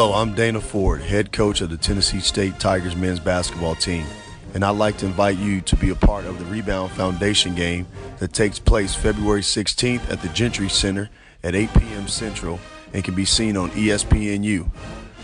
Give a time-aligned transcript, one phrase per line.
[0.00, 4.06] Hello, I'm Dana Ford, head coach of the Tennessee State Tigers men's basketball team,
[4.54, 7.86] and I'd like to invite you to be a part of the Rebound Foundation game
[8.18, 11.10] that takes place February 16th at the Gentry Center
[11.44, 12.08] at 8 p.m.
[12.08, 12.58] Central
[12.94, 14.70] and can be seen on ESPNU.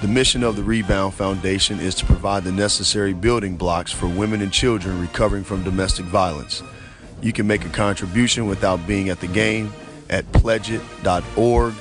[0.02, 4.42] The mission of the Rebound Foundation is to provide the necessary building blocks for women
[4.42, 6.62] and children recovering from domestic violence.
[7.22, 9.72] You can make a contribution without being at the game
[10.10, 11.72] at pledgeit.org,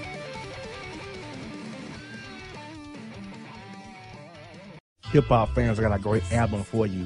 [5.12, 7.06] Hip hop fans, I got a great album for you.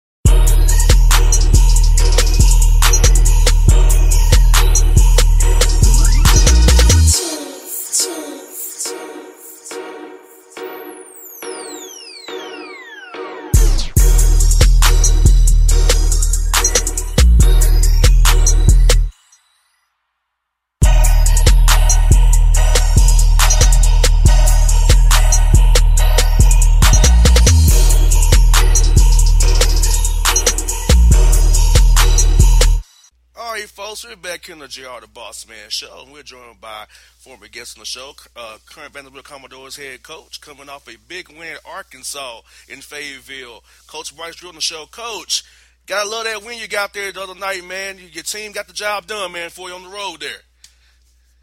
[34.31, 36.85] Back on the JR the Bossman Show, and we're joined by
[37.17, 41.27] former guest on the show, uh, current Vanderbilt Commodores head coach, coming off a big
[41.27, 43.61] win at Arkansas in Fayetteville.
[43.87, 44.85] Coach Bryce Drew on the show.
[44.89, 45.43] Coach,
[45.85, 47.97] gotta love that win you got there the other night, man.
[47.97, 50.39] Your team got the job done, man, for you on the road there.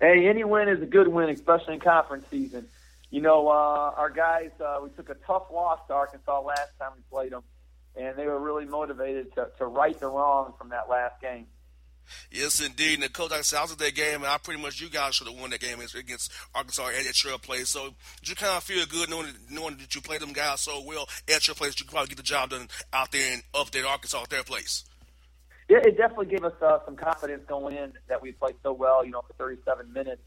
[0.00, 2.68] Hey, any win is a good win, especially in conference season.
[3.10, 6.92] You know, uh, our guys, uh, we took a tough loss to Arkansas last time
[6.96, 7.42] we played them,
[7.96, 11.48] and they were really motivated to, to right the wrong from that last game.
[12.30, 13.02] Yes, indeed.
[13.02, 14.88] And coach, like I said, I was at that game, and I pretty much you
[14.88, 17.70] guys should have won that game against Arkansas at, your place.
[17.70, 21.08] So you kind of feel good knowing, knowing that you played them guys so well
[21.32, 21.78] at your place?
[21.78, 24.30] You could probably get the job done out there in up there in Arkansas at
[24.30, 24.84] their place.
[25.68, 29.04] Yeah, it definitely gave us uh, some confidence going in that we played so well.
[29.04, 30.22] You know, for 37 minutes,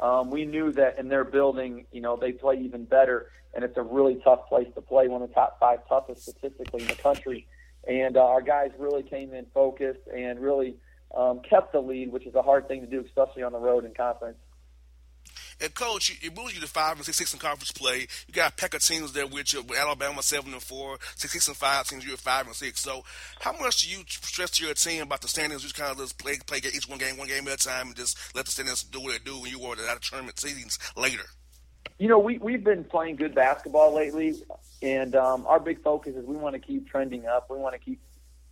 [0.00, 3.76] um, we knew that in their building, you know, they play even better, and it's
[3.76, 5.06] a really tough place to play.
[5.06, 7.46] One of the top five toughest statistically in the country,
[7.86, 10.76] and uh, our guys really came in focused and really
[11.16, 13.84] um, kept the lead, which is a hard thing to do, especially on the road
[13.84, 14.38] in conference.
[15.62, 18.06] And coach, it moves you to five and six, six in conference play.
[18.26, 21.48] You got a Pecker teams there with you, with Alabama seven and four, six, six
[21.48, 22.06] and five teams.
[22.06, 22.80] You're five and six.
[22.80, 23.04] So,
[23.40, 25.62] how much do you stress to your team about the standings?
[25.62, 27.96] Just kind of just play, play each one game, one game at a time, and
[27.96, 30.78] just let the standings do what they do when you were out of tournament seasons
[30.96, 31.24] later.
[31.98, 34.42] You know, we we've been playing good basketball lately,
[34.80, 37.50] and um, our big focus is we want to keep trending up.
[37.50, 38.00] We want to keep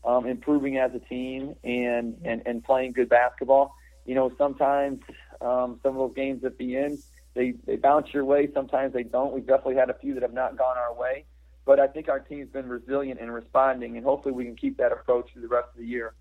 [0.05, 3.75] um, improving as a team and, and and playing good basketball.
[4.07, 5.01] You know, sometimes
[5.41, 6.99] um, some of those games at the end
[7.39, 8.49] they they bounce your way.
[8.53, 9.33] Sometimes they don't.
[9.33, 11.25] We've definitely had a few that have not gone our way,
[11.65, 14.91] but I think our team's been resilient in responding, and hopefully we can keep that
[14.93, 16.15] approach through the rest of the year.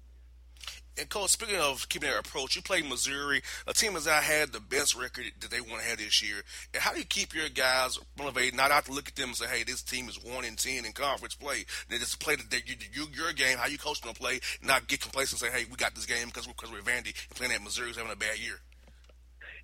[0.99, 4.51] And coach, speaking of keeping that approach, you played Missouri, a team that's not had
[4.51, 6.41] the best record that they want to have this year.
[6.73, 9.35] And how do you keep your guys motivated, not out to look at them and
[9.35, 12.43] say, "Hey, this team is one in ten in conference play." They just play the,
[12.65, 15.57] you, you, your game, how you coach them to play, not get complacent and say,
[15.57, 18.11] "Hey, we got this game because we're, because we're Vandy and playing at Missouri's having
[18.11, 18.59] a bad year."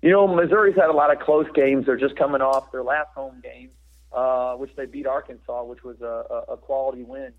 [0.02, 1.86] You know, Missouri's had a lot of close games.
[1.86, 3.70] They're just coming off their last home game,
[4.12, 7.32] uh, which they beat Arkansas, which was a, a quality win.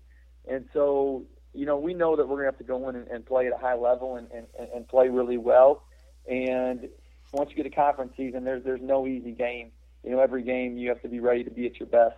[0.48, 1.24] And so
[1.56, 3.46] you know, we know that we're going to have to go in and, and play
[3.46, 5.82] at a high level and, and, and play really well.
[6.28, 6.88] And
[7.32, 9.70] once you get a conference season, there's there's no easy game.
[10.04, 12.16] You know, every game you have to be ready to be at your best.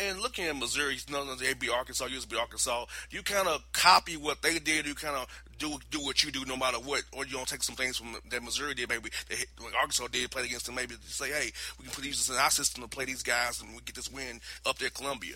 [0.00, 2.84] And looking at Missouri, you know, they beat Arkansas, you used to be Arkansas.
[3.10, 4.86] You kind of copy what they did.
[4.86, 5.26] You kind of
[5.58, 8.14] do do what you do, no matter what, or you don't take some things from
[8.30, 8.88] that Missouri did.
[8.88, 10.76] Maybe like Arkansas did, play against them.
[10.76, 13.70] Maybe say, hey, we can put these in our system to play these guys, and
[13.70, 15.34] we get this win up there Columbia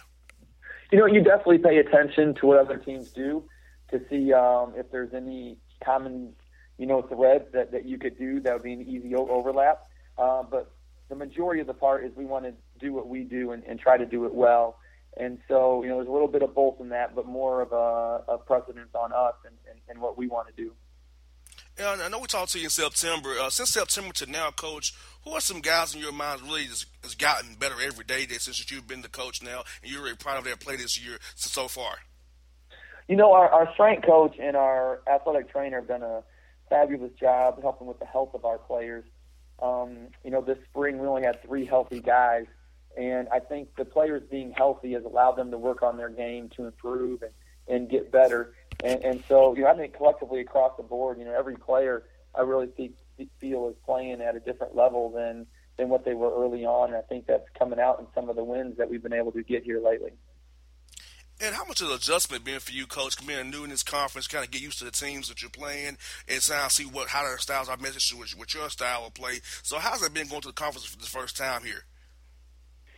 [0.93, 3.43] you know, you definitely pay attention to what other teams do
[3.91, 6.35] to see um, if there's any common,
[6.79, 9.87] you know, threads that, that you could do that would be an easy overlap.
[10.19, 10.71] Uh, but
[11.09, 13.81] the majority of the part is we want to do what we do and, and
[13.81, 14.79] try to do it well.
[15.17, 17.73] And so, you know, there's a little bit of both in that, but more of
[17.73, 20.73] a, a precedence on us and, and, and what we want to do.
[21.79, 23.31] Yeah, I know we talked to you in September.
[23.41, 26.87] Uh, since September to now, Coach, who are some guys in your mind really just
[27.03, 30.17] has gotten better every day that since you've been the coach now and you're really
[30.17, 31.95] proud of their play this year so far?
[33.09, 36.23] You know, our, our strength coach and our athletic trainer have done a
[36.69, 39.05] fabulous job helping with the health of our players.
[39.61, 42.47] Um, you know, this spring we only had three healthy guys,
[42.99, 46.51] and I think the players being healthy has allowed them to work on their game
[46.57, 47.33] to improve and,
[47.69, 48.55] and get better.
[48.83, 52.05] And, and so, you know, I think collectively across the board, you know, every player
[52.35, 52.93] I really see,
[53.41, 55.47] feel is playing at a different level than
[55.79, 56.89] than what they were early on.
[56.89, 59.33] And I think that's coming out in some of the wins that we've been able
[59.33, 60.13] to get here lately.
[61.41, 63.83] And how much of the adjustment been for you, coach, coming in new in this
[63.83, 65.97] conference, kind of get used to the teams that you're playing,
[66.29, 69.41] and to see what how their styles are messaged with, with your style of play.
[69.63, 71.85] So how's it been going to the conference for the first time here?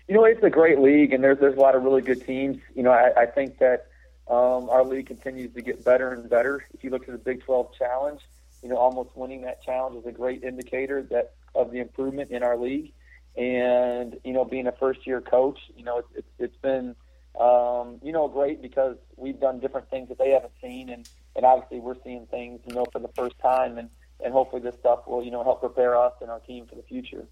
[0.08, 2.58] You know, it's a great league, and there's there's a lot of really good teams.
[2.74, 3.86] You know, I, I think that
[4.28, 6.64] um, our league continues to get better and better.
[6.72, 8.20] If you look at the Big 12 Challenge,
[8.62, 12.42] you know, almost winning that challenge is a great indicator that of the improvement in
[12.42, 12.92] our league.
[13.36, 16.94] And you know, being a first-year coach, you know, it's it's, it's been
[17.38, 21.44] um, you know great because we've done different things that they haven't seen, and and
[21.44, 23.90] obviously we're seeing things you know for the first time, and
[24.24, 26.82] and hopefully this stuff will you know help prepare us and our team for the
[26.82, 27.26] future.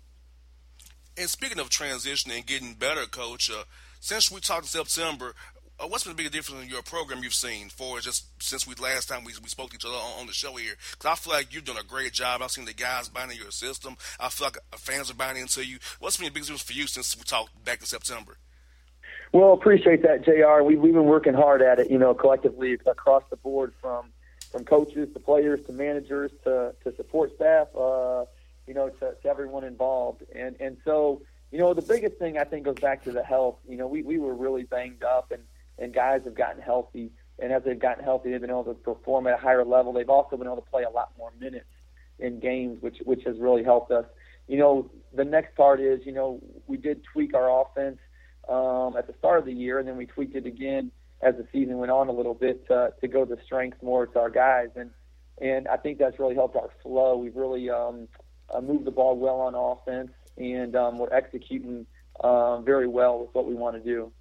[1.16, 3.64] And speaking of transitioning and getting better, coach, uh,
[4.00, 5.34] since we talked in September,
[5.82, 8.74] uh, what's been the biggest difference in your program you've seen for just since we
[8.76, 10.74] last time we, we spoke to each other on, on the show here?
[10.92, 12.42] Because I feel like you've done a great job.
[12.42, 13.96] I've seen the guys buying into your system.
[14.20, 15.78] I feel like fans are buying into you.
[15.98, 18.36] What's been the biggest difference for you since we talked back in September?
[19.32, 20.62] Well, appreciate that, Jr.
[20.62, 24.06] We, we've been working hard at it, you know, collectively across the board, from
[24.50, 28.26] from coaches to players to managers to, to support staff, uh,
[28.66, 30.22] you know, to, to everyone involved.
[30.34, 33.56] And and so, you know, the biggest thing I think goes back to the health.
[33.66, 35.42] You know, we, we were really banged up and
[35.78, 37.10] and guys have gotten healthy.
[37.38, 39.92] And as they've gotten healthy, they've been able to perform at a higher level.
[39.92, 41.66] They've also been able to play a lot more minutes
[42.18, 44.04] in games, which which has really helped us.
[44.48, 47.98] You know, the next part is, you know, we did tweak our offense
[48.48, 51.46] um, at the start of the year, and then we tweaked it again as the
[51.52, 54.68] season went on a little bit to, to go the strength more to our guys,
[54.76, 54.90] and
[55.40, 57.16] and I think that's really helped our flow.
[57.16, 58.08] We've really um,
[58.52, 61.86] uh, moved the ball well on offense, and um, we're executing
[62.22, 64.12] um, very well with what we want to do.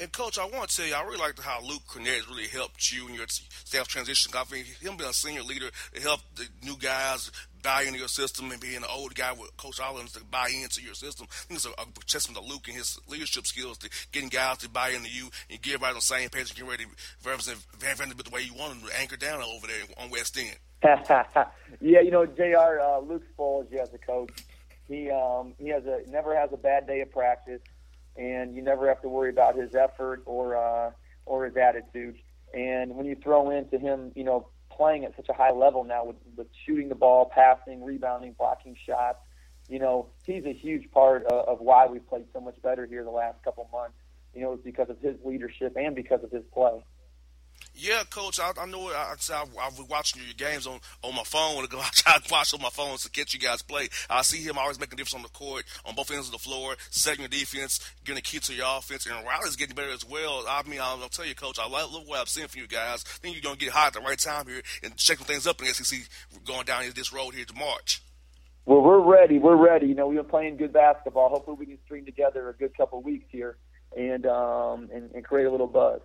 [0.00, 2.92] And coach, I want to tell you, I really like how Luke Kornet really helped
[2.92, 4.32] you in your staff transition.
[4.36, 7.30] I think him being a senior leader, it helped the new guys
[7.62, 10.82] buy into your system and being an old guy with Coach Hollins to buy into
[10.82, 11.28] your system.
[11.30, 14.58] I think it's a, a testament to Luke and his leadership skills to getting guys
[14.58, 17.28] to buy into you and get everybody on the same page and get ready to
[17.28, 20.36] represent Van Vanderbilt the way you want them to anchor down over there on West
[20.36, 20.56] End.
[21.80, 22.80] yeah, you know, Jr.
[22.82, 24.32] Uh, Luke you as a coach.
[24.88, 27.62] He um, he has a never has a bad day of practice
[28.16, 30.90] and you never have to worry about his effort or uh,
[31.26, 32.16] or his attitude.
[32.52, 36.04] And when you throw into him, you know, playing at such a high level now
[36.04, 39.18] with, with shooting the ball, passing, rebounding, blocking shots,
[39.68, 43.02] you know, he's a huge part of, of why we've played so much better here
[43.02, 43.96] the last couple months.
[44.34, 46.84] You know, it's because of his leadership and because of his play.
[47.76, 48.88] Yeah, coach, I, I know.
[48.88, 51.64] I, I, I've been watching your games on, on my phone.
[51.72, 53.88] I try to watch on my phone to catch you guys play.
[54.08, 56.38] I see him always making a difference on the court, on both ends of the
[56.38, 60.08] floor, setting your defense, getting a key to your offense, and Riley's getting better as
[60.08, 60.44] well.
[60.48, 62.68] I mean, I'll, I'll tell you, coach, I love, love what I've seen from you
[62.68, 63.04] guys.
[63.06, 65.60] I think you're gonna get hot at the right time here and shaking things up
[65.60, 65.98] in the SEC
[66.44, 68.02] going down this road here to March.
[68.66, 69.38] Well, we're ready.
[69.38, 69.88] We're ready.
[69.88, 71.28] You know, we've been playing good basketball.
[71.28, 73.56] Hopefully, we can string together a good couple weeks here
[73.96, 76.00] and um, and, and create a little buzz.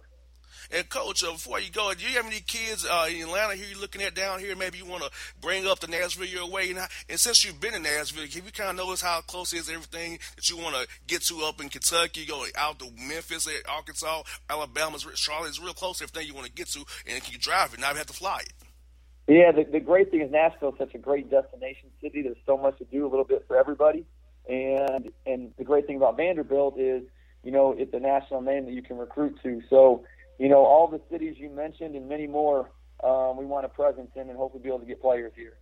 [0.72, 3.66] And coach, uh, before you go, do you have any kids uh, in Atlanta here
[3.70, 4.56] you're looking at down here?
[4.56, 6.70] Maybe you want to bring up the Nashville your way.
[6.70, 6.80] And,
[7.10, 10.20] and since you've been in Nashville, can you kind of notice how close is everything
[10.36, 14.98] that you want to get to up in Kentucky, go out to Memphis, Arkansas, Alabama,
[15.16, 16.02] Charlotte is real close.
[16.02, 17.80] Everything you want to get to, and can you drive it?
[17.80, 18.54] Not have to fly it.
[19.28, 22.24] Yeah, the, the great thing is Nashville is such a great destination city.
[22.24, 24.06] There's so much to do, a little bit for everybody.
[24.48, 27.04] And and the great thing about Vanderbilt is,
[27.44, 29.62] you know, it's a national name that you can recruit to.
[29.70, 30.04] So
[30.40, 32.72] you know, all the cities you mentioned and many more,
[33.04, 35.58] um, we want a presence in and hopefully be able to get players here.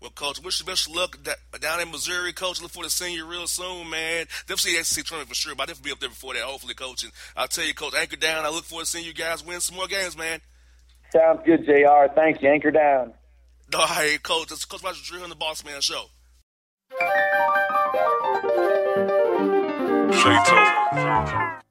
[0.00, 1.18] Well, Coach, wish you best of luck
[1.60, 2.60] down in Missouri, Coach.
[2.60, 4.26] Look for the senior real soon, man.
[4.46, 7.04] Definitely SEC tournament for sure, but I'll definitely be up there before that, hopefully, Coach.
[7.04, 8.44] And I'll tell you, Coach, anchor down.
[8.44, 10.40] I look forward to seeing you guys win some more games, man.
[11.12, 12.12] Sounds good, JR.
[12.14, 12.42] Thanks.
[12.42, 13.12] You anchor down.
[13.74, 14.48] All right, Coach.
[14.48, 16.06] This is Coach Roger Drew on the Bossman Show.
[20.12, 21.61] Shake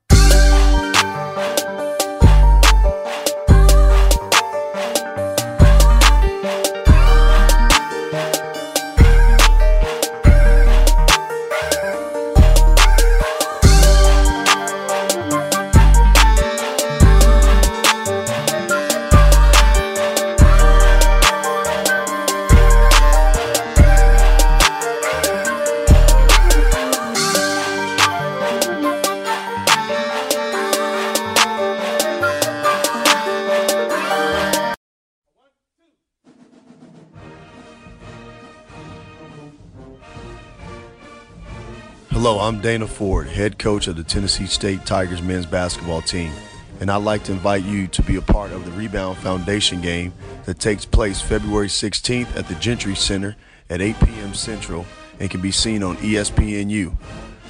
[42.41, 46.31] I'm Dana Ford, head coach of the Tennessee State Tigers men's basketball team,
[46.79, 50.11] and I'd like to invite you to be a part of the Rebound Foundation game
[50.45, 53.35] that takes place February 16th at the Gentry Center
[53.69, 54.33] at 8 p.m.
[54.33, 54.87] Central
[55.19, 56.97] and can be seen on ESPNU.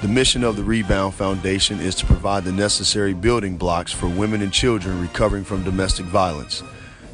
[0.01, 4.41] The mission of the Rebound Foundation is to provide the necessary building blocks for women
[4.41, 6.63] and children recovering from domestic violence.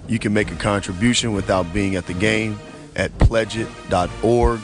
[0.07, 2.57] You can make a contribution without being at the game
[2.95, 4.61] at pledgeit.org,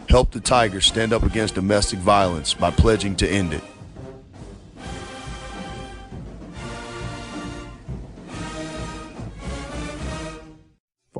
[0.07, 3.63] Help the Tigers stand up against domestic violence by pledging to end it.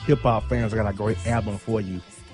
[0.00, 2.00] Hip hop fans, I got a great album for you.